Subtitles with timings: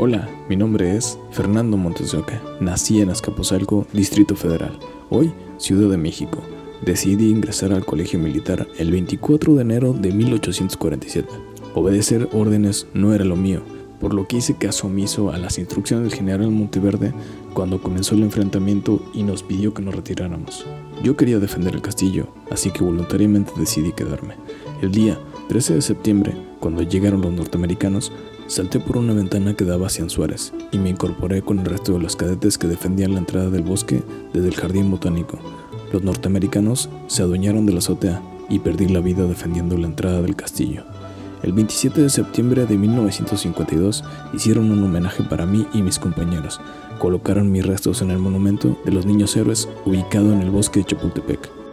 [0.00, 2.40] Hola, mi nombre es Fernando Montes de Oca.
[2.60, 4.78] Nací en Azcapotzalco, Distrito Federal,
[5.10, 6.38] hoy Ciudad de México.
[6.86, 11.28] Decidí ingresar al colegio militar el 24 de enero de 1847.
[11.74, 13.62] Obedecer órdenes no era lo mío,
[14.00, 17.12] por lo que hice caso omiso a las instrucciones del general Monteverde
[17.52, 20.64] cuando comenzó el enfrentamiento y nos pidió que nos retiráramos.
[21.02, 24.34] Yo quería defender el castillo, así que voluntariamente decidí quedarme.
[24.80, 25.18] El día
[25.48, 28.12] 13 de septiembre, cuando llegaron los norteamericanos,
[28.48, 32.00] salté por una ventana que daba hacia Suárez y me incorporé con el resto de
[32.00, 35.38] los cadetes que defendían la entrada del bosque desde el jardín botánico.
[35.92, 40.34] Los norteamericanos se adueñaron de la azotea y perdí la vida defendiendo la entrada del
[40.34, 40.82] castillo.
[41.42, 46.60] El 27 de septiembre de 1952 hicieron un homenaje para mí y mis compañeros.
[46.98, 50.86] Colocaron mis restos en el monumento de los niños héroes ubicado en el bosque de
[50.86, 51.67] Chapultepec.